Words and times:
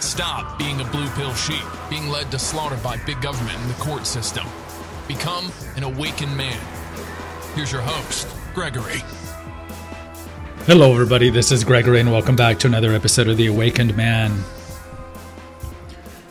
Stop 0.00 0.60
being 0.60 0.80
a 0.80 0.84
blue 0.84 1.08
pill 1.10 1.34
sheep, 1.34 1.64
being 1.90 2.08
led 2.08 2.30
to 2.30 2.38
slaughter 2.38 2.76
by 2.84 2.96
big 2.98 3.20
government 3.20 3.58
and 3.58 3.68
the 3.68 3.82
court 3.82 4.06
system. 4.06 4.46
Become 5.08 5.50
an 5.74 5.82
awakened 5.82 6.36
man. 6.36 6.60
Here's 7.54 7.72
your 7.72 7.80
host, 7.80 8.28
Gregory. 8.54 9.02
Hello, 10.66 10.92
everybody. 10.92 11.30
This 11.30 11.50
is 11.50 11.64
Gregory, 11.64 11.98
and 11.98 12.12
welcome 12.12 12.36
back 12.36 12.60
to 12.60 12.68
another 12.68 12.92
episode 12.92 13.26
of 13.26 13.36
The 13.36 13.48
Awakened 13.48 13.96
Man. 13.96 14.30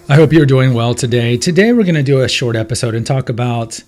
I 0.07 0.15
hope 0.15 0.31
you're 0.31 0.45
doing 0.45 0.73
well 0.73 0.95
today. 0.95 1.35
Today, 1.35 1.73
we're 1.73 1.83
going 1.83 1.95
to 1.95 2.03
do 2.03 2.21
a 2.21 2.29
short 2.29 2.55
episode 2.55 2.95
and 2.95 3.05
talk 3.05 3.27
about 3.27 3.81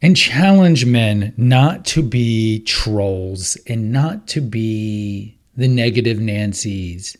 and 0.00 0.16
challenge 0.16 0.86
men 0.86 1.34
not 1.36 1.84
to 1.86 2.02
be 2.02 2.60
trolls 2.60 3.56
and 3.66 3.90
not 3.90 4.28
to 4.28 4.40
be 4.40 5.36
the 5.56 5.66
negative 5.66 6.20
Nancy's. 6.20 7.16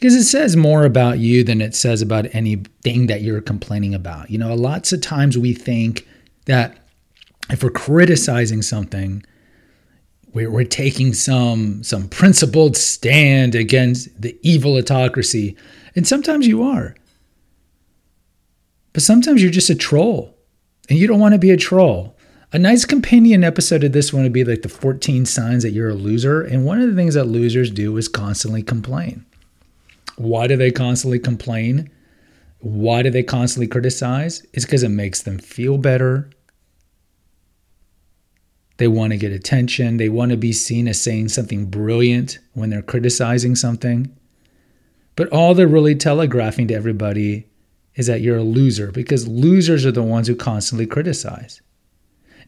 Because 0.00 0.14
it 0.14 0.24
says 0.24 0.56
more 0.56 0.86
about 0.86 1.18
you 1.18 1.44
than 1.44 1.60
it 1.60 1.74
says 1.74 2.00
about 2.00 2.34
anything 2.34 3.06
that 3.08 3.20
you're 3.20 3.42
complaining 3.42 3.94
about. 3.94 4.30
You 4.30 4.38
know, 4.38 4.54
lots 4.54 4.94
of 4.94 5.02
times 5.02 5.36
we 5.36 5.52
think 5.52 6.08
that 6.46 6.78
if 7.50 7.62
we're 7.62 7.68
criticizing 7.68 8.62
something, 8.62 9.22
we're, 10.32 10.50
we're 10.50 10.64
taking 10.64 11.12
some 11.12 11.84
some 11.84 12.08
principled 12.08 12.78
stand 12.78 13.54
against 13.54 14.08
the 14.20 14.38
evil 14.40 14.78
autocracy. 14.78 15.54
And 15.94 16.08
sometimes 16.08 16.46
you 16.46 16.62
are. 16.62 16.96
But 18.94 19.02
sometimes 19.02 19.42
you're 19.42 19.50
just 19.50 19.68
a 19.68 19.74
troll 19.74 20.34
and 20.88 20.98
you 20.98 21.08
don't 21.08 21.20
want 21.20 21.34
to 21.34 21.38
be 21.38 21.50
a 21.50 21.58
troll. 21.58 22.16
A 22.52 22.58
nice 22.58 22.86
companion 22.86 23.44
episode 23.44 23.84
of 23.84 23.92
this 23.92 24.14
one 24.14 24.22
would 24.22 24.32
be 24.32 24.44
like 24.44 24.62
the 24.62 24.68
14 24.70 25.26
signs 25.26 25.62
that 25.62 25.70
you're 25.72 25.90
a 25.90 25.94
loser 25.94 26.40
and 26.40 26.64
one 26.64 26.80
of 26.80 26.88
the 26.88 26.96
things 26.96 27.14
that 27.14 27.24
losers 27.24 27.70
do 27.70 27.96
is 27.98 28.08
constantly 28.08 28.62
complain 28.62 29.26
why 30.16 30.46
do 30.46 30.56
they 30.56 30.70
constantly 30.70 31.18
complain 31.18 31.90
why 32.58 33.02
do 33.02 33.10
they 33.10 33.22
constantly 33.22 33.66
criticize 33.66 34.44
it's 34.52 34.64
because 34.64 34.82
it 34.82 34.90
makes 34.90 35.22
them 35.22 35.38
feel 35.38 35.78
better 35.78 36.30
they 38.80 38.88
want 38.88 39.12
to 39.12 39.18
get 39.18 39.30
attention. 39.30 39.98
They 39.98 40.08
want 40.08 40.30
to 40.30 40.38
be 40.38 40.54
seen 40.54 40.88
as 40.88 40.98
saying 40.98 41.28
something 41.28 41.66
brilliant 41.66 42.38
when 42.54 42.70
they're 42.70 42.80
criticizing 42.80 43.54
something. 43.54 44.10
But 45.16 45.28
all 45.28 45.52
they're 45.52 45.68
really 45.68 45.94
telegraphing 45.94 46.68
to 46.68 46.74
everybody 46.74 47.46
is 47.94 48.06
that 48.06 48.22
you're 48.22 48.38
a 48.38 48.42
loser 48.42 48.90
because 48.90 49.28
losers 49.28 49.84
are 49.84 49.92
the 49.92 50.02
ones 50.02 50.28
who 50.28 50.34
constantly 50.34 50.86
criticize. 50.86 51.60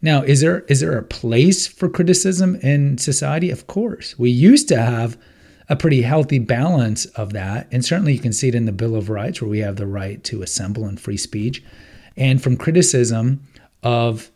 Now, 0.00 0.22
is 0.22 0.40
there 0.40 0.60
is 0.68 0.80
there 0.80 0.96
a 0.96 1.02
place 1.02 1.66
for 1.66 1.90
criticism 1.90 2.56
in 2.62 2.96
society? 2.96 3.50
Of 3.50 3.66
course. 3.66 4.18
We 4.18 4.30
used 4.30 4.68
to 4.68 4.80
have 4.80 5.18
a 5.68 5.76
pretty 5.76 6.02
healthy 6.02 6.38
balance 6.38 7.06
of 7.06 7.32
that, 7.32 7.68
and 7.70 7.84
certainly 7.84 8.12
you 8.12 8.18
can 8.18 8.32
see 8.32 8.48
it 8.48 8.54
in 8.54 8.66
the 8.66 8.72
Bill 8.72 8.96
of 8.96 9.08
Rights 9.08 9.40
where 9.40 9.50
we 9.50 9.60
have 9.60 9.76
the 9.76 9.86
right 9.86 10.22
to 10.24 10.42
assemble 10.42 10.86
and 10.86 11.00
free 11.00 11.16
speech. 11.16 11.62
And 12.16 12.42
from 12.42 12.56
criticism 12.56 13.46
of 13.82 14.30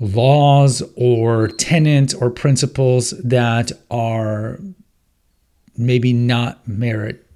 laws 0.00 0.82
or 0.96 1.48
tenets 1.48 2.12
or 2.12 2.30
principles 2.30 3.10
that 3.22 3.70
are 3.90 4.58
maybe 5.76 6.12
not 6.12 6.66
merit 6.66 7.26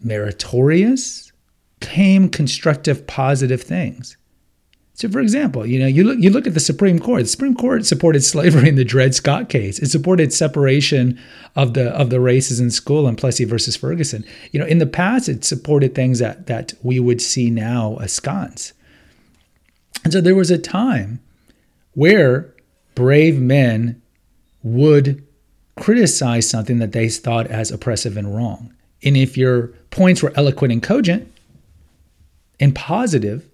meritorious 0.00 1.32
came 1.80 2.28
constructive 2.28 3.06
positive 3.06 3.62
things 3.62 4.16
so 4.96 5.08
for 5.08 5.20
example 5.20 5.64
you 5.64 5.78
know 5.78 5.86
you 5.86 6.02
look 6.02 6.18
you 6.18 6.30
look 6.30 6.46
at 6.46 6.54
the 6.54 6.60
supreme 6.60 6.98
court. 6.98 7.22
The 7.22 7.28
supreme 7.28 7.54
court 7.54 7.86
supported 7.86 8.24
slavery 8.24 8.68
in 8.68 8.74
the 8.74 8.84
dred 8.84 9.14
scott 9.14 9.48
case. 9.48 9.78
It 9.78 9.90
supported 9.90 10.32
separation 10.32 11.18
of 11.54 11.74
the 11.74 11.90
of 11.90 12.10
the 12.10 12.20
races 12.20 12.58
in 12.58 12.70
school 12.70 13.06
in 13.06 13.14
plessy 13.14 13.44
versus 13.44 13.76
ferguson. 13.76 14.24
You 14.50 14.58
know 14.58 14.66
in 14.66 14.78
the 14.78 14.86
past 14.86 15.28
it 15.28 15.44
supported 15.44 15.94
things 15.94 16.18
that 16.18 16.48
that 16.48 16.74
we 16.82 16.98
would 16.98 17.22
see 17.22 17.50
now 17.50 17.96
askance 18.00 18.72
and 20.06 20.12
so 20.12 20.20
there 20.20 20.36
was 20.36 20.52
a 20.52 20.58
time 20.58 21.18
where 21.94 22.54
brave 22.94 23.40
men 23.40 24.00
would 24.62 25.26
criticize 25.76 26.48
something 26.48 26.78
that 26.78 26.92
they 26.92 27.08
thought 27.08 27.48
as 27.48 27.72
oppressive 27.72 28.16
and 28.16 28.32
wrong. 28.32 28.72
And 29.02 29.16
if 29.16 29.36
your 29.36 29.68
points 29.90 30.22
were 30.22 30.32
eloquent 30.36 30.72
and 30.72 30.80
cogent 30.80 31.32
and 32.60 32.72
positive 32.72 33.48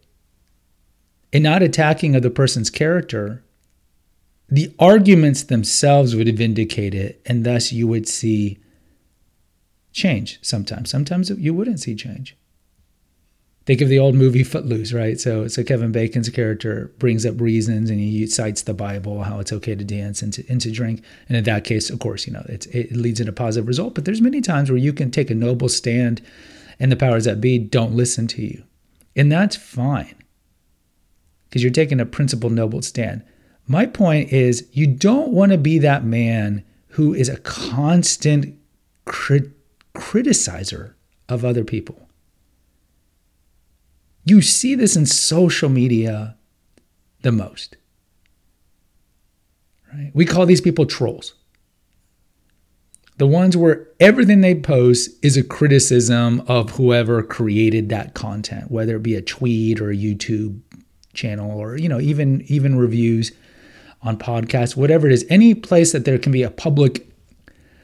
and 1.33 1.43
not 1.43 1.63
attacking 1.63 2.15
of 2.15 2.23
the 2.23 2.31
person's 2.31 2.71
character, 2.71 3.43
the 4.49 4.75
arguments 4.79 5.45
themselves 5.45 6.15
would 6.15 6.37
vindicate 6.37 6.95
it, 6.95 7.23
and 7.25 7.45
thus 7.45 7.73
you 7.73 7.87
would 7.87 8.09
see 8.09 8.59
change 9.93 10.39
sometimes. 10.43 10.91
Sometimes 10.91 11.31
you 11.31 11.55
wouldn't 11.55 11.81
see 11.81 11.95
change 11.95 12.37
think 13.65 13.81
of 13.81 13.89
the 13.89 13.99
old 13.99 14.15
movie 14.15 14.43
Footloose, 14.43 14.93
right? 14.93 15.21
So, 15.21 15.47
so 15.49 15.63
Kevin 15.63 15.93
Bacon's 15.93 16.29
character 16.29 16.93
brings 16.99 17.25
up 17.25 17.41
reasons 17.41 17.91
and 17.91 18.01
he 18.01 18.27
cites 18.27 18.63
the 18.63 18.75
Bible, 18.75 19.23
how 19.23 19.39
it's 19.39 19.53
okay 19.53 19.75
to 19.75 19.85
dance 19.85 20.23
and 20.23 20.33
to, 20.33 20.45
and 20.49 20.61
to 20.61 20.71
drink. 20.71 21.03
And 21.29 21.37
in 21.37 21.45
that 21.45 21.65
case, 21.65 21.91
of 21.91 22.01
course, 22.01 22.27
you 22.27 22.33
know, 22.33 22.45
it 22.49 22.93
leads 22.93 23.21
in 23.21 23.29
a 23.29 23.33
positive 23.33 23.69
result. 23.69 23.95
But 23.95 24.05
there's 24.05 24.21
many 24.21 24.41
times 24.41 24.71
where 24.71 24.79
you 24.79 24.93
can 24.93 25.11
take 25.11 25.31
a 25.31 25.35
noble 25.35 25.69
stand 25.69 26.21
and 26.81 26.91
the 26.91 26.97
powers 26.97 27.25
that 27.25 27.41
be 27.41 27.59
don't 27.59 27.93
listen 27.93 28.27
to 28.29 28.43
you. 28.43 28.65
And 29.15 29.31
that's 29.31 29.57
fine 29.57 30.15
because 31.53 31.63
you're 31.63 31.71
taking 31.71 32.01
a 32.01 32.07
principled, 32.07 32.55
noble 32.55 32.81
stand. 32.81 33.23
My 33.67 33.85
point 33.85 34.33
is, 34.33 34.67
you 34.73 34.87
don't 34.87 35.33
want 35.33 35.53
to 35.53 35.59
be 35.59 35.79
that 35.81 36.03
man 36.03 36.65
who 36.89 37.13
is 37.13 37.29
a 37.29 37.37
constant 37.41 38.59
crit- 39.05 39.53
criticizer 39.95 40.95
of 41.29 41.45
other 41.45 41.63
people. 41.63 42.09
You 44.25 44.41
see 44.41 44.75
this 44.75 44.97
in 44.97 45.05
social 45.05 45.69
media 45.69 46.39
the 47.21 47.33
most. 47.33 47.77
Right? 49.93 50.11
We 50.15 50.25
call 50.25 50.47
these 50.47 50.63
people 50.63 50.87
trolls. 50.87 51.35
The 53.19 53.27
ones 53.27 53.59
where 53.59 53.89
everything 54.01 54.41
they 54.41 54.55
post 54.55 55.11
is 55.23 55.37
a 55.37 55.45
criticism 55.45 56.41
of 56.47 56.71
whoever 56.71 57.23
created 57.23 57.91
that 57.91 58.15
content, 58.15 58.71
whether 58.71 58.97
it 58.97 59.03
be 59.03 59.17
a 59.17 59.21
tweet 59.21 59.83
or 59.83 59.91
a 59.91 59.97
YouTube 59.97 60.63
channel 61.15 61.59
or 61.59 61.77
you 61.77 61.89
know 61.89 62.01
even 62.01 62.43
even 62.47 62.77
reviews 62.77 63.33
on 64.03 64.17
podcasts, 64.17 64.77
whatever 64.77 65.07
it 65.07 65.13
is, 65.13 65.25
any 65.31 65.55
place 65.55 65.93
that 65.93 66.05
there 66.05 66.19
can 66.19 66.33
be 66.33 66.43
a 66.43 66.51
public 66.51 67.09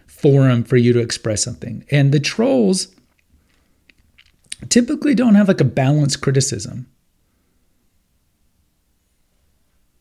forum 0.07 0.65
for 0.65 0.77
you 0.77 0.93
to 0.93 0.99
express 0.99 1.45
something. 1.45 1.85
And 1.91 2.13
the 2.13 2.19
trolls 2.19 2.89
typically 4.69 5.15
don't 5.15 5.37
have 5.37 5.49
like 5.49 5.61
a 5.61 5.65
balanced 5.65 6.21
criticism, 6.21 6.89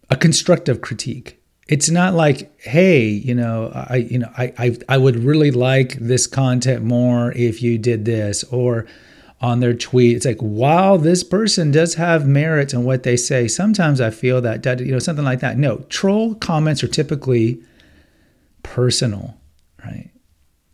a 0.09 0.15
constructive 0.15 0.81
critique. 0.81 1.39
It's 1.67 1.89
not 1.89 2.13
like, 2.13 2.59
hey, 2.61 3.05
you 3.05 3.35
know, 3.35 3.71
I, 3.73 3.97
you 3.97 4.19
know, 4.19 4.31
I, 4.37 4.53
I, 4.57 4.77
I 4.89 4.97
would 4.97 5.17
really 5.17 5.51
like 5.51 5.95
this 5.95 6.25
content 6.25 6.83
more 6.83 7.33
if 7.33 7.61
you 7.61 7.77
did 7.77 8.05
this, 8.05 8.43
or 8.45 8.87
on 9.39 9.59
their 9.59 9.73
tweet, 9.73 10.15
it's 10.15 10.25
like, 10.25 10.41
wow, 10.41 10.97
this 10.97 11.23
person 11.23 11.71
does 11.71 11.93
have 11.95 12.25
merit 12.25 12.73
in 12.73 12.83
what 12.83 13.03
they 13.03 13.15
say. 13.15 13.47
Sometimes 13.47 14.01
I 14.01 14.09
feel 14.09 14.41
that, 14.41 14.65
you 14.79 14.91
know, 14.91 14.99
something 14.99 15.25
like 15.25 15.41
that. 15.41 15.57
No, 15.57 15.77
troll 15.89 16.33
comments 16.35 16.83
are 16.83 16.87
typically 16.87 17.61
personal, 18.63 19.37
right? 19.85 20.09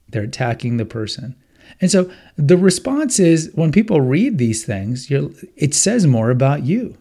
They're 0.10 0.24
attacking 0.24 0.77
the 0.77 0.86
person. 0.86 1.36
And 1.81 1.92
so 1.92 2.10
the 2.38 2.57
response 2.57 3.19
is 3.19 3.51
when 3.56 3.71
people 3.71 4.00
read 4.00 4.38
these 4.38 4.63
things, 4.63 5.12
it 5.12 5.74
says 5.74 6.07
more 6.07 6.30
about 6.30 6.63
you 6.63 6.98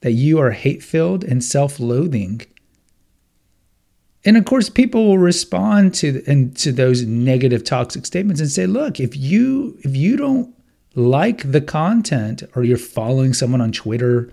that 0.00 0.12
you 0.12 0.38
are 0.40 0.50
hate 0.50 0.82
filled 0.82 1.22
and 1.22 1.44
self 1.44 1.78
loathing. 1.78 2.40
And 4.24 4.36
of 4.36 4.44
course, 4.44 4.68
people 4.68 5.06
will 5.06 5.18
respond 5.18 5.94
to 5.94 6.22
and 6.26 6.56
to 6.58 6.72
those 6.72 7.04
negative 7.04 7.64
toxic 7.64 8.04
statements 8.04 8.40
and 8.40 8.50
say, 8.50 8.66
"Look, 8.66 9.00
if 9.00 9.16
you 9.16 9.78
if 9.82 9.96
you 9.96 10.16
don't 10.16 10.54
like 10.94 11.52
the 11.52 11.60
content, 11.60 12.42
or 12.54 12.64
you're 12.64 12.76
following 12.76 13.32
someone 13.32 13.60
on 13.60 13.72
Twitter 13.72 14.32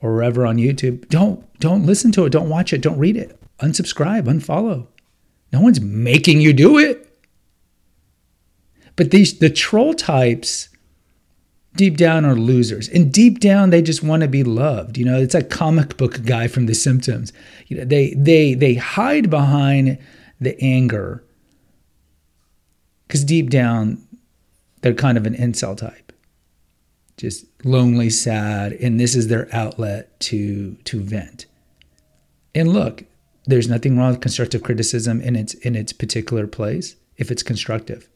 or 0.00 0.14
wherever 0.14 0.46
on 0.46 0.56
YouTube, 0.56 1.08
don't 1.08 1.44
don't 1.60 1.86
listen 1.86 2.12
to 2.12 2.26
it, 2.26 2.30
don't 2.30 2.48
watch 2.48 2.72
it, 2.72 2.82
don't 2.82 2.98
read 2.98 3.16
it, 3.16 3.38
unsubscribe, 3.60 4.24
unfollow. 4.24 4.86
No 5.52 5.60
one's 5.60 5.80
making 5.80 6.40
you 6.40 6.52
do 6.52 6.78
it. 6.78 7.08
But 8.96 9.10
these 9.10 9.38
the 9.38 9.50
troll 9.50 9.94
types 9.94 10.68
deep 11.76 11.96
down 11.96 12.24
are 12.24 12.36
losers. 12.36 12.88
And 12.88 13.12
deep 13.12 13.40
down 13.40 13.70
they 13.70 13.82
just 13.82 14.02
want 14.02 14.22
to 14.22 14.28
be 14.28 14.44
loved. 14.44 14.98
You 14.98 15.04
know, 15.04 15.18
it's 15.18 15.34
like 15.34 15.50
comic 15.50 15.96
book 15.96 16.24
guy 16.24 16.48
from 16.48 16.66
The 16.66 16.74
Simpsons. 16.74 17.32
You 17.66 17.78
know, 17.78 17.84
they 17.84 18.14
they 18.14 18.54
they 18.54 18.74
hide 18.74 19.30
behind 19.30 19.98
the 20.40 20.60
anger 20.60 21.24
because 23.06 23.24
deep 23.24 23.50
down 23.50 24.03
they're 24.84 24.92
kind 24.92 25.16
of 25.16 25.24
an 25.24 25.34
incel 25.34 25.74
type. 25.74 26.12
Just 27.16 27.46
lonely, 27.64 28.10
sad, 28.10 28.74
and 28.74 29.00
this 29.00 29.14
is 29.14 29.28
their 29.28 29.48
outlet 29.50 30.20
to 30.20 30.74
to 30.84 31.00
vent. 31.00 31.46
And 32.54 32.68
look, 32.68 33.04
there's 33.46 33.66
nothing 33.66 33.96
wrong 33.96 34.10
with 34.10 34.20
constructive 34.20 34.62
criticism 34.62 35.22
in 35.22 35.36
its 35.36 35.54
in 35.54 35.74
its 35.74 35.94
particular 35.94 36.46
place 36.46 36.96
if 37.16 37.30
it's 37.30 37.42
constructive 37.42 38.08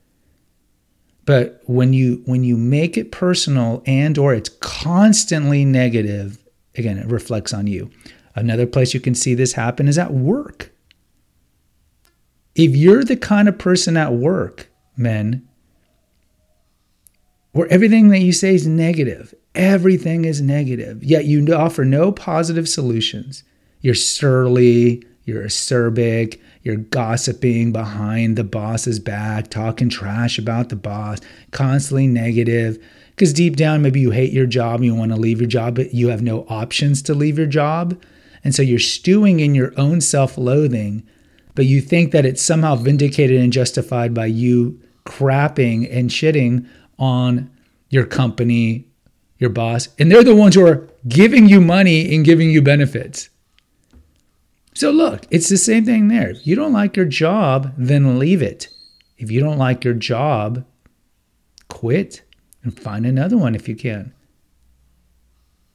but 1.24 1.62
when 1.66 1.92
you 1.92 2.22
when 2.26 2.44
you 2.44 2.56
make 2.56 2.96
it 2.96 3.12
personal 3.12 3.82
and 3.86 4.18
or 4.18 4.34
it's 4.34 4.48
constantly 4.60 5.64
negative 5.64 6.38
again 6.74 6.98
it 6.98 7.06
reflects 7.06 7.52
on 7.52 7.66
you 7.66 7.90
another 8.34 8.66
place 8.66 8.94
you 8.94 9.00
can 9.00 9.14
see 9.14 9.34
this 9.34 9.52
happen 9.52 9.88
is 9.88 9.98
at 9.98 10.12
work 10.12 10.72
if 12.54 12.74
you're 12.74 13.04
the 13.04 13.16
kind 13.16 13.48
of 13.48 13.58
person 13.58 13.96
at 13.96 14.12
work 14.12 14.68
men 14.96 15.47
where 17.58 17.72
everything 17.72 18.08
that 18.08 18.20
you 18.20 18.32
say 18.32 18.54
is 18.54 18.66
negative 18.66 19.34
everything 19.54 20.24
is 20.24 20.40
negative 20.40 21.02
yet 21.02 21.24
you 21.24 21.44
offer 21.54 21.84
no 21.84 22.12
positive 22.12 22.68
solutions 22.68 23.44
you're 23.80 23.94
surly 23.94 25.02
you're 25.24 25.44
acerbic 25.44 26.38
you're 26.68 26.76
gossiping 26.76 27.72
behind 27.72 28.36
the 28.36 28.44
boss's 28.44 28.98
back, 28.98 29.48
talking 29.48 29.88
trash 29.88 30.38
about 30.38 30.68
the 30.68 30.76
boss, 30.76 31.18
constantly 31.50 32.06
negative. 32.06 32.76
Because 33.08 33.32
deep 33.32 33.56
down, 33.56 33.80
maybe 33.80 34.00
you 34.00 34.10
hate 34.10 34.34
your 34.34 34.44
job, 34.44 34.82
you 34.82 34.94
want 34.94 35.12
to 35.12 35.16
leave 35.16 35.40
your 35.40 35.48
job, 35.48 35.76
but 35.76 35.94
you 35.94 36.08
have 36.08 36.20
no 36.20 36.44
options 36.50 37.00
to 37.02 37.14
leave 37.14 37.38
your 37.38 37.46
job. 37.46 37.98
And 38.44 38.54
so 38.54 38.60
you're 38.60 38.78
stewing 38.78 39.40
in 39.40 39.54
your 39.54 39.72
own 39.78 40.02
self 40.02 40.36
loathing, 40.36 41.08
but 41.54 41.64
you 41.64 41.80
think 41.80 42.12
that 42.12 42.26
it's 42.26 42.42
somehow 42.42 42.74
vindicated 42.76 43.40
and 43.40 43.50
justified 43.50 44.12
by 44.12 44.26
you 44.26 44.78
crapping 45.06 45.88
and 45.90 46.10
shitting 46.10 46.68
on 46.98 47.50
your 47.90 48.04
company, 48.04 48.86
your 49.38 49.50
boss. 49.50 49.88
And 49.98 50.10
they're 50.10 50.24
the 50.24 50.34
ones 50.34 50.54
who 50.54 50.66
are 50.66 50.88
giving 51.06 51.48
you 51.48 51.60
money 51.60 52.14
and 52.14 52.24
giving 52.24 52.50
you 52.50 52.62
benefits. 52.62 53.30
So, 54.74 54.90
look, 54.90 55.26
it's 55.30 55.48
the 55.48 55.56
same 55.56 55.84
thing 55.84 56.08
there. 56.08 56.30
If 56.30 56.46
you 56.46 56.54
don't 56.54 56.72
like 56.72 56.96
your 56.96 57.06
job, 57.06 57.74
then 57.76 58.18
leave 58.18 58.42
it. 58.42 58.68
If 59.16 59.30
you 59.30 59.40
don't 59.40 59.58
like 59.58 59.84
your 59.84 59.94
job, 59.94 60.64
quit 61.68 62.22
and 62.62 62.78
find 62.78 63.04
another 63.04 63.36
one 63.36 63.54
if 63.54 63.68
you 63.68 63.74
can. 63.74 64.12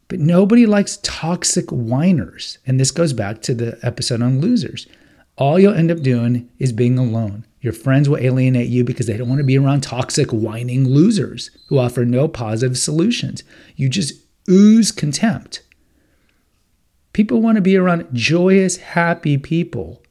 But 0.08 0.20
nobody 0.20 0.66
likes 0.66 1.00
toxic 1.02 1.70
whiners. 1.70 2.60
And 2.66 2.80
this 2.80 2.92
goes 2.92 3.14
back 3.14 3.42
to 3.42 3.54
the 3.54 3.78
episode 3.82 4.22
on 4.22 4.40
losers. 4.40 4.88
All 5.36 5.60
you'll 5.60 5.74
end 5.74 5.92
up 5.92 6.02
doing 6.02 6.50
is 6.60 6.72
being 6.72 6.98
alone. 7.00 7.46
Your 7.62 7.74
friends 7.74 8.10
will 8.10 8.18
alienate 8.18 8.68
you 8.68 8.84
because 8.84 9.08
they 9.08 9.18
don't 9.18 9.30
want 9.30 9.40
to 9.40 9.46
be 9.46 9.58
around 9.58 9.82
toxic, 9.82 10.32
whining 10.32 10.88
losers 10.88 11.50
who 11.68 11.80
offer 11.80 12.06
no 12.06 12.28
positive 12.28 12.78
solutions. 12.78 13.44
You 13.76 13.90
just 13.90 14.14
ooze 14.50 14.92
contempt. 14.92 15.64
People 17.14 17.42
want 17.42 17.56
to 17.56 17.62
be 17.62 17.78
around 17.78 18.08
joyous, 18.14 18.78
happy 18.78 19.38
people 19.38 20.04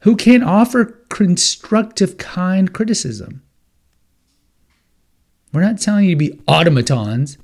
who 0.00 0.16
can 0.16 0.42
offer 0.42 0.84
constructive, 1.08 2.18
kind 2.18 2.72
criticism. 2.72 3.42
We're 5.52 5.62
not 5.62 5.80
telling 5.80 6.06
you 6.06 6.10
to 6.10 6.16
be 6.16 6.40
automatons. 6.48 7.38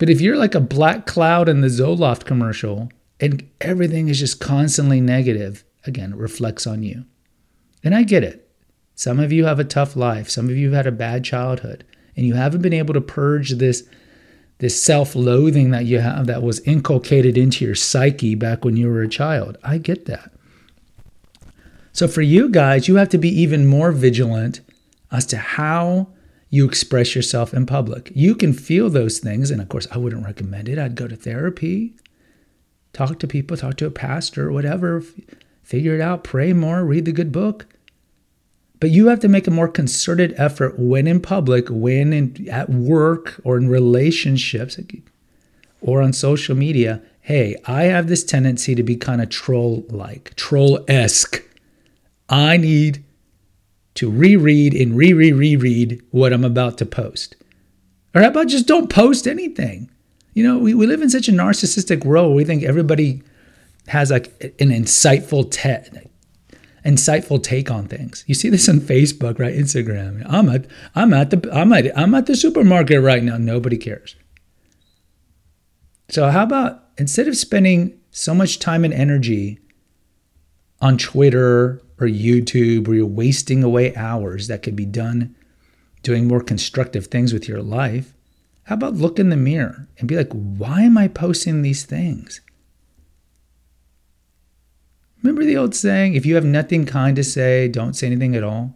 But 0.00 0.08
if 0.08 0.22
you're 0.22 0.38
like 0.38 0.54
a 0.54 0.60
black 0.60 1.06
cloud 1.06 1.46
in 1.46 1.60
the 1.60 1.68
Zoloft 1.68 2.24
commercial 2.24 2.90
and 3.20 3.46
everything 3.60 4.08
is 4.08 4.18
just 4.18 4.40
constantly 4.40 4.98
negative, 4.98 5.62
again, 5.84 6.14
it 6.14 6.18
reflects 6.18 6.66
on 6.66 6.82
you. 6.82 7.04
And 7.84 7.94
I 7.94 8.04
get 8.04 8.24
it. 8.24 8.50
Some 8.94 9.20
of 9.20 9.30
you 9.30 9.44
have 9.44 9.60
a 9.60 9.64
tough 9.64 9.96
life. 9.96 10.30
Some 10.30 10.48
of 10.48 10.56
you 10.56 10.72
had 10.72 10.86
a 10.86 10.92
bad 10.92 11.22
childhood 11.22 11.84
and 12.16 12.26
you 12.26 12.32
haven't 12.32 12.62
been 12.62 12.72
able 12.72 12.94
to 12.94 13.00
purge 13.00 13.52
this 13.52 13.86
this 14.56 14.82
self 14.82 15.14
loathing 15.14 15.70
that 15.70 15.84
you 15.84 16.00
have 16.00 16.26
that 16.26 16.42
was 16.42 16.60
inculcated 16.60 17.36
into 17.36 17.64
your 17.64 17.74
psyche 17.74 18.34
back 18.34 18.64
when 18.64 18.76
you 18.76 18.88
were 18.88 19.02
a 19.02 19.08
child. 19.08 19.58
I 19.62 19.76
get 19.76 20.06
that. 20.06 20.32
So, 21.92 22.08
for 22.08 22.20
you 22.20 22.48
guys, 22.48 22.86
you 22.86 22.96
have 22.96 23.08
to 23.10 23.18
be 23.18 23.28
even 23.28 23.66
more 23.66 23.90
vigilant 23.90 24.60
as 25.10 25.24
to 25.26 25.38
how 25.38 26.08
you 26.50 26.66
express 26.66 27.14
yourself 27.14 27.54
in 27.54 27.64
public. 27.64 28.10
You 28.14 28.34
can 28.34 28.52
feel 28.52 28.90
those 28.90 29.20
things. 29.20 29.50
And 29.50 29.62
of 29.62 29.68
course, 29.68 29.86
I 29.92 29.98
wouldn't 29.98 30.26
recommend 30.26 30.68
it. 30.68 30.78
I'd 30.78 30.96
go 30.96 31.06
to 31.06 31.16
therapy, 31.16 31.94
talk 32.92 33.20
to 33.20 33.28
people, 33.28 33.56
talk 33.56 33.76
to 33.76 33.86
a 33.86 33.90
pastor, 33.90 34.50
whatever, 34.50 35.02
figure 35.62 35.94
it 35.94 36.00
out, 36.00 36.24
pray 36.24 36.52
more, 36.52 36.84
read 36.84 37.04
the 37.04 37.12
good 37.12 37.30
book. 37.30 37.66
But 38.80 38.90
you 38.90 39.08
have 39.08 39.20
to 39.20 39.28
make 39.28 39.46
a 39.46 39.52
more 39.52 39.68
concerted 39.68 40.34
effort 40.36 40.78
when 40.78 41.06
in 41.06 41.20
public, 41.20 41.68
when 41.68 42.12
in, 42.12 42.48
at 42.50 42.68
work 42.68 43.40
or 43.44 43.56
in 43.56 43.68
relationships 43.68 44.78
or 45.80 46.02
on 46.02 46.12
social 46.12 46.56
media. 46.56 47.02
Hey, 47.20 47.56
I 47.66 47.84
have 47.84 48.08
this 48.08 48.24
tendency 48.24 48.74
to 48.74 48.82
be 48.82 48.96
kind 48.96 49.20
of 49.20 49.28
troll 49.28 49.84
like, 49.90 50.34
troll 50.34 50.84
esque. 50.88 51.44
I 52.28 52.56
need 52.56 53.04
to 53.94 54.10
reread 54.10 54.74
and 54.74 54.96
re 54.96 55.12
re 55.12 55.32
reread 55.32 56.02
what 56.10 56.32
I'm 56.32 56.44
about 56.44 56.78
to 56.78 56.86
post. 56.86 57.36
Or 58.14 58.22
how 58.22 58.28
about 58.28 58.48
just 58.48 58.66
don't 58.66 58.90
post 58.90 59.26
anything? 59.26 59.90
You 60.34 60.44
know, 60.44 60.58
we, 60.58 60.74
we 60.74 60.86
live 60.86 61.02
in 61.02 61.10
such 61.10 61.28
a 61.28 61.32
narcissistic 61.32 62.04
world 62.04 62.34
we 62.34 62.44
think 62.44 62.62
everybody 62.62 63.22
has 63.88 64.10
like 64.10 64.28
an 64.60 64.70
insightful 64.70 65.50
te- 65.50 66.08
insightful 66.84 67.42
take 67.42 67.70
on 67.70 67.86
things. 67.86 68.24
You 68.26 68.34
see 68.34 68.48
this 68.48 68.68
on 68.68 68.80
Facebook, 68.80 69.38
right? 69.38 69.54
Instagram. 69.54 70.24
I'm 70.28 70.48
at 70.48 70.66
I'm 70.94 71.12
at 71.12 71.30
the 71.30 71.48
I'm 71.52 71.72
at 71.72 71.96
I'm 71.98 72.14
at 72.14 72.26
the 72.26 72.36
supermarket 72.36 73.02
right 73.02 73.22
now. 73.22 73.36
Nobody 73.36 73.76
cares. 73.76 74.16
So 76.08 76.28
how 76.28 76.42
about 76.42 76.84
instead 76.98 77.28
of 77.28 77.36
spending 77.36 77.98
so 78.10 78.34
much 78.34 78.58
time 78.58 78.84
and 78.84 78.94
energy 78.94 79.60
on 80.80 80.98
Twitter 80.98 81.82
or 82.00 82.06
YouTube 82.06 82.88
where 82.88 82.96
you're 82.96 83.06
wasting 83.06 83.62
away 83.62 83.94
hours 83.94 84.48
that 84.48 84.62
could 84.62 84.74
be 84.74 84.86
done 84.86 85.34
doing 86.02 86.26
more 86.26 86.40
constructive 86.40 87.06
things 87.06 87.32
with 87.32 87.46
your 87.46 87.62
life, 87.62 88.14
how 88.64 88.74
about 88.74 88.94
look 88.94 89.18
in 89.18 89.28
the 89.28 89.36
mirror 89.36 89.88
and 89.98 90.08
be 90.08 90.16
like, 90.16 90.32
why 90.32 90.82
am 90.82 90.96
I 90.96 91.08
posting 91.08 91.62
these 91.62 91.84
things? 91.84 92.40
Remember 95.22 95.44
the 95.44 95.56
old 95.56 95.74
saying, 95.74 96.14
if 96.14 96.24
you 96.24 96.34
have 96.36 96.44
nothing 96.44 96.86
kind 96.86 97.14
to 97.16 97.24
say, 97.24 97.68
don't 97.68 97.94
say 97.94 98.06
anything 98.06 98.34
at 98.34 98.44
all? 98.44 98.74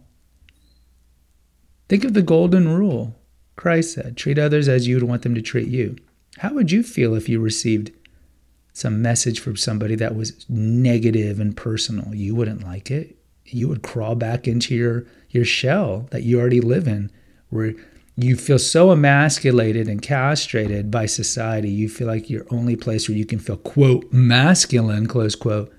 Think 1.89 2.03
of 2.03 2.13
the 2.13 2.21
golden 2.21 2.67
rule. 2.67 3.15
Christ 3.55 3.93
said, 3.93 4.17
treat 4.17 4.37
others 4.37 4.67
as 4.67 4.87
you 4.87 4.95
would 4.95 5.03
want 5.03 5.23
them 5.23 5.33
to 5.33 5.41
treat 5.41 5.67
you. 5.67 5.95
How 6.39 6.53
would 6.53 6.71
you 6.71 6.83
feel 6.83 7.15
if 7.15 7.29
you 7.29 7.39
received 7.39 7.91
some 8.75 9.01
message 9.01 9.39
from 9.39 9.55
somebody 9.55 9.95
that 9.95 10.15
was 10.15 10.45
negative 10.49 11.39
and 11.39 11.55
personal? 11.55 12.13
You 12.13 12.35
wouldn't 12.35 12.63
like 12.63 12.91
it. 12.91 13.15
You 13.45 13.69
would 13.69 13.83
crawl 13.83 14.15
back 14.15 14.47
into 14.47 14.75
your, 14.75 15.05
your 15.29 15.45
shell 15.45 16.07
that 16.11 16.23
you 16.23 16.39
already 16.39 16.59
live 16.59 16.87
in, 16.87 17.09
where 17.49 17.73
you 18.17 18.35
feel 18.35 18.59
so 18.59 18.91
emasculated 18.91 19.87
and 19.87 20.01
castrated 20.01 20.91
by 20.91 21.05
society. 21.05 21.69
You 21.69 21.87
feel 21.87 22.07
like 22.07 22.29
your 22.29 22.45
only 22.49 22.75
place 22.75 23.07
where 23.07 23.17
you 23.17 23.25
can 23.25 23.39
feel, 23.39 23.57
quote, 23.57 24.11
masculine, 24.11 25.07
close 25.07 25.35
quote, 25.35 25.71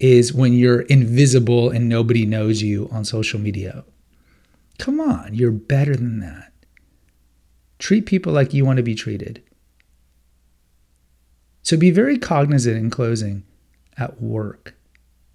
is 0.00 0.34
when 0.34 0.52
you're 0.52 0.82
invisible 0.82 1.70
and 1.70 1.88
nobody 1.88 2.26
knows 2.26 2.62
you 2.62 2.88
on 2.90 3.04
social 3.04 3.38
media. 3.38 3.84
Come 4.78 4.98
on, 5.00 5.34
you're 5.34 5.52
better 5.52 5.94
than 5.94 6.18
that. 6.18 6.52
Treat 7.78 8.06
people 8.06 8.32
like 8.32 8.52
you 8.52 8.64
want 8.64 8.78
to 8.78 8.82
be 8.82 8.96
treated. 8.96 9.42
So 11.64 11.76
be 11.76 11.90
very 11.90 12.16
cognizant 12.16 12.76
in 12.76 12.90
closing 12.90 13.42
at 13.98 14.22
work. 14.22 14.76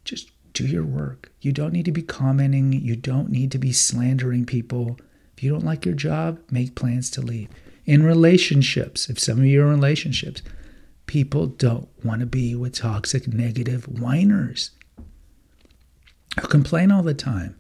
Just 0.06 0.32
do 0.54 0.66
your 0.66 0.86
work. 0.86 1.34
You 1.42 1.52
don't 1.52 1.74
need 1.74 1.86
to 1.86 1.92
be 1.92 2.02
commenting, 2.02 2.72
you 2.72 2.96
don't 2.96 3.30
need 3.30 3.52
to 3.52 3.58
be 3.58 3.74
slandering 3.74 4.46
people. 4.46 4.98
If 5.36 5.44
you 5.44 5.50
don't 5.50 5.66
like 5.66 5.86
your 5.86 5.96
job, 5.96 6.40
make 6.50 6.76
plans 6.76 7.10
to 7.12 7.22
leave. 7.22 7.50
In 7.86 8.04
relationships, 8.04 9.10
if 9.10 9.20
some 9.20 9.40
of 9.40 9.46
you 9.46 9.62
are 9.62 9.66
in 9.66 9.72
relationships, 9.72 10.42
People 11.10 11.48
don't 11.48 11.90
want 12.06 12.20
to 12.20 12.28
be 12.28 12.54
with 12.54 12.76
toxic, 12.76 13.28
negative 13.28 13.86
whiners 13.86 14.70
who 16.40 16.48
complain 16.48 16.92
all 16.92 17.02
the 17.02 17.16
time. 17.16 17.60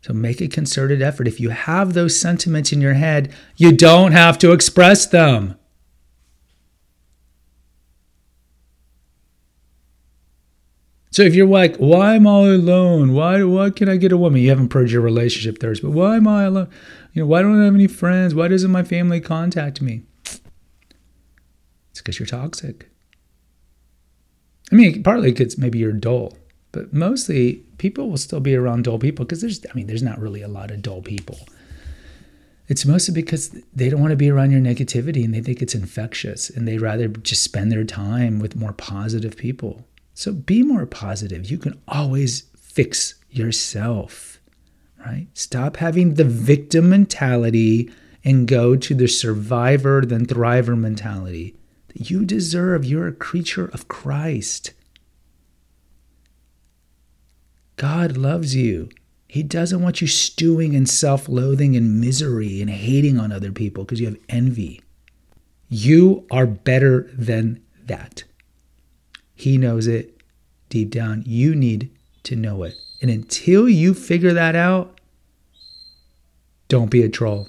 So 0.00 0.14
make 0.14 0.40
a 0.40 0.48
concerted 0.48 1.02
effort. 1.02 1.28
If 1.28 1.38
you 1.38 1.50
have 1.50 1.92
those 1.92 2.18
sentiments 2.18 2.72
in 2.72 2.80
your 2.80 2.94
head, 2.94 3.34
you 3.58 3.70
don't 3.70 4.12
have 4.12 4.38
to 4.38 4.52
express 4.52 5.04
them. 5.04 5.58
So 11.14 11.22
if 11.22 11.36
you're 11.36 11.46
like, 11.46 11.76
why 11.76 12.16
am 12.16 12.26
I 12.26 12.40
alone? 12.40 13.14
Why 13.14 13.44
why 13.44 13.70
can 13.70 13.88
I 13.88 13.96
get 13.96 14.10
a 14.10 14.16
woman? 14.16 14.40
You 14.40 14.48
haven't 14.48 14.70
purged 14.70 14.92
your 14.92 15.00
relationship 15.00 15.60
thirst, 15.60 15.80
but 15.80 15.92
why 15.92 16.16
am 16.16 16.26
I 16.26 16.42
alone? 16.42 16.68
You 17.12 17.22
know, 17.22 17.28
why 17.28 17.40
don't 17.40 17.60
I 17.60 17.66
have 17.66 17.74
any 17.76 17.86
friends? 17.86 18.34
Why 18.34 18.48
doesn't 18.48 18.72
my 18.72 18.82
family 18.82 19.20
contact 19.20 19.80
me? 19.80 20.02
It's 21.92 22.00
because 22.00 22.18
you're 22.18 22.26
toxic. 22.26 22.90
I 24.72 24.74
mean, 24.74 25.04
partly 25.04 25.30
because 25.30 25.56
maybe 25.56 25.78
you're 25.78 25.92
dull, 25.92 26.36
but 26.72 26.92
mostly 26.92 27.62
people 27.78 28.10
will 28.10 28.16
still 28.16 28.40
be 28.40 28.56
around 28.56 28.82
dull 28.82 28.98
people 28.98 29.24
because 29.24 29.40
there's, 29.40 29.64
I 29.70 29.72
mean, 29.72 29.86
there's 29.86 30.02
not 30.02 30.18
really 30.18 30.42
a 30.42 30.48
lot 30.48 30.72
of 30.72 30.82
dull 30.82 31.00
people. 31.00 31.38
It's 32.66 32.84
mostly 32.84 33.14
because 33.14 33.50
they 33.72 33.88
don't 33.88 34.00
want 34.00 34.10
to 34.10 34.16
be 34.16 34.30
around 34.30 34.50
your 34.50 34.60
negativity 34.60 35.24
and 35.24 35.32
they 35.32 35.42
think 35.42 35.62
it's 35.62 35.76
infectious 35.76 36.50
and 36.50 36.66
they'd 36.66 36.80
rather 36.80 37.06
just 37.06 37.44
spend 37.44 37.70
their 37.70 37.84
time 37.84 38.40
with 38.40 38.56
more 38.56 38.72
positive 38.72 39.36
people. 39.36 39.86
So 40.14 40.32
be 40.32 40.62
more 40.62 40.86
positive. 40.86 41.50
You 41.50 41.58
can 41.58 41.80
always 41.88 42.44
fix 42.56 43.14
yourself, 43.30 44.40
right? 45.04 45.26
Stop 45.34 45.76
having 45.76 46.14
the 46.14 46.24
victim 46.24 46.88
mentality 46.88 47.90
and 48.24 48.48
go 48.48 48.74
to 48.74 48.94
the 48.94 49.06
survivor 49.06 50.02
then 50.04 50.24
thriver 50.26 50.78
mentality. 50.78 51.54
You 51.94 52.24
deserve, 52.24 52.84
you're 52.84 53.08
a 53.08 53.12
creature 53.12 53.66
of 53.66 53.86
Christ. 53.86 54.72
God 57.76 58.16
loves 58.16 58.54
you. 58.54 58.88
He 59.28 59.42
doesn't 59.42 59.82
want 59.82 60.00
you 60.00 60.06
stewing 60.06 60.74
in 60.74 60.86
self 60.86 61.28
loathing 61.28 61.76
and 61.76 62.00
misery 62.00 62.60
and 62.60 62.70
hating 62.70 63.18
on 63.18 63.32
other 63.32 63.52
people 63.52 63.84
because 63.84 64.00
you 64.00 64.06
have 64.06 64.18
envy. 64.28 64.80
You 65.68 66.26
are 66.30 66.46
better 66.46 67.10
than 67.12 67.60
that. 67.84 68.24
He 69.34 69.58
knows 69.58 69.86
it 69.86 70.22
deep 70.68 70.90
down. 70.90 71.22
You 71.26 71.54
need 71.54 71.90
to 72.24 72.36
know 72.36 72.62
it. 72.62 72.74
And 73.00 73.10
until 73.10 73.68
you 73.68 73.94
figure 73.94 74.32
that 74.32 74.56
out, 74.56 75.00
don't 76.68 76.90
be 76.90 77.02
a 77.02 77.08
troll. 77.08 77.48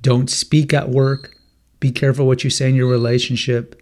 Don't 0.00 0.28
speak 0.28 0.74
at 0.74 0.88
work. 0.88 1.36
Be 1.78 1.92
careful 1.92 2.26
what 2.26 2.42
you 2.44 2.50
say 2.50 2.68
in 2.68 2.74
your 2.74 2.88
relationship. 2.88 3.80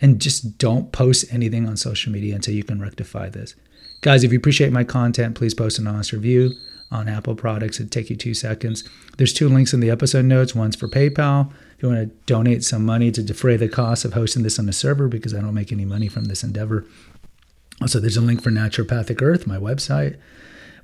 And 0.00 0.20
just 0.20 0.58
don't 0.58 0.92
post 0.92 1.24
anything 1.30 1.68
on 1.68 1.76
social 1.76 2.12
media 2.12 2.34
until 2.34 2.54
you 2.54 2.64
can 2.64 2.80
rectify 2.80 3.28
this. 3.28 3.54
Guys, 4.00 4.24
if 4.24 4.32
you 4.32 4.38
appreciate 4.38 4.72
my 4.72 4.84
content, 4.84 5.34
please 5.34 5.54
post 5.54 5.78
an 5.78 5.86
honest 5.86 6.12
review 6.12 6.52
on 6.90 7.08
Apple 7.08 7.34
products. 7.34 7.78
It'd 7.78 7.92
take 7.92 8.10
you 8.10 8.16
two 8.16 8.34
seconds. 8.34 8.84
There's 9.16 9.32
two 9.32 9.48
links 9.48 9.72
in 9.72 9.80
the 9.80 9.90
episode 9.90 10.24
notes. 10.24 10.54
One's 10.54 10.76
for 10.76 10.88
PayPal. 10.88 11.50
If 11.76 11.82
you 11.82 11.88
want 11.88 12.08
to 12.08 12.16
donate 12.26 12.64
some 12.64 12.84
money 12.84 13.10
to 13.10 13.22
defray 13.22 13.56
the 13.56 13.68
cost 13.68 14.04
of 14.04 14.12
hosting 14.12 14.42
this 14.42 14.58
on 14.58 14.68
a 14.68 14.72
server, 14.72 15.08
because 15.08 15.34
I 15.34 15.40
don't 15.40 15.54
make 15.54 15.72
any 15.72 15.84
money 15.84 16.08
from 16.08 16.26
this 16.26 16.44
endeavor. 16.44 16.86
Also, 17.80 17.98
there's 17.98 18.16
a 18.16 18.20
link 18.20 18.42
for 18.42 18.50
Naturopathic 18.50 19.20
Earth, 19.20 19.46
my 19.46 19.56
website, 19.56 20.16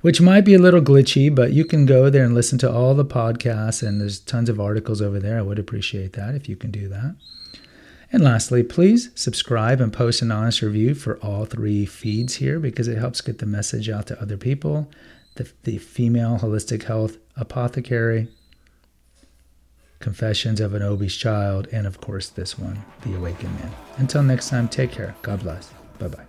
which 0.01 0.19
might 0.19 0.41
be 0.41 0.53
a 0.53 0.59
little 0.59 0.81
glitchy, 0.81 1.33
but 1.33 1.53
you 1.53 1.63
can 1.63 1.85
go 1.85 2.09
there 2.09 2.25
and 2.25 2.35
listen 2.35 2.57
to 2.59 2.71
all 2.71 2.93
the 2.93 3.05
podcasts, 3.05 3.85
and 3.85 4.01
there's 4.01 4.19
tons 4.19 4.49
of 4.49 4.59
articles 4.59 5.01
over 5.01 5.19
there. 5.19 5.37
I 5.37 5.43
would 5.43 5.59
appreciate 5.59 6.13
that 6.13 6.35
if 6.35 6.49
you 6.49 6.55
can 6.55 6.71
do 6.71 6.89
that. 6.89 7.15
And 8.11 8.23
lastly, 8.23 8.61
please 8.61 9.09
subscribe 9.15 9.79
and 9.79 9.93
post 9.93 10.21
an 10.21 10.31
honest 10.31 10.61
review 10.61 10.95
for 10.95 11.17
all 11.19 11.45
three 11.45 11.85
feeds 11.85 12.35
here 12.35 12.59
because 12.59 12.89
it 12.89 12.97
helps 12.97 13.21
get 13.21 13.37
the 13.37 13.45
message 13.45 13.89
out 13.89 14.07
to 14.07 14.21
other 14.21 14.35
people. 14.35 14.91
The, 15.35 15.51
the 15.63 15.77
Female 15.77 16.39
Holistic 16.39 16.83
Health 16.83 17.17
Apothecary, 17.35 18.27
Confessions 19.99 20.59
of 20.59 20.73
an 20.73 20.81
Obese 20.81 21.15
Child, 21.15 21.67
and 21.71 21.85
of 21.85 22.01
course, 22.01 22.29
this 22.29 22.57
one, 22.57 22.83
The 23.03 23.15
Awakened 23.15 23.53
Man. 23.59 23.71
Until 23.97 24.23
next 24.23 24.49
time, 24.49 24.67
take 24.67 24.91
care. 24.91 25.15
God 25.21 25.41
bless. 25.41 25.71
Bye 25.99 26.07
bye. 26.07 26.25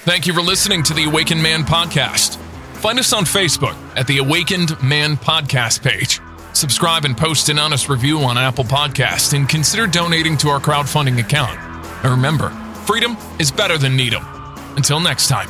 Thank 0.00 0.26
you 0.26 0.32
for 0.32 0.40
listening 0.40 0.82
to 0.84 0.94
the 0.94 1.04
Awakened 1.04 1.42
Man 1.42 1.62
podcast. 1.62 2.36
Find 2.76 2.98
us 2.98 3.12
on 3.12 3.24
Facebook 3.24 3.76
at 3.96 4.06
the 4.06 4.18
Awakened 4.18 4.80
Man 4.82 5.16
podcast 5.16 5.82
page. 5.82 6.20
Subscribe 6.52 7.04
and 7.04 7.16
post 7.16 7.48
an 7.48 7.58
honest 7.58 7.88
review 7.88 8.20
on 8.20 8.38
Apple 8.38 8.64
Podcast 8.64 9.34
and 9.34 9.48
consider 9.48 9.86
donating 9.86 10.38
to 10.38 10.48
our 10.48 10.60
crowdfunding 10.60 11.18
account. 11.18 11.58
And 12.02 12.12
remember, 12.12 12.50
freedom 12.86 13.16
is 13.38 13.50
better 13.50 13.76
than 13.76 13.96
needle. 13.96 14.22
Until 14.76 15.00
next 15.00 15.28
time. 15.28 15.48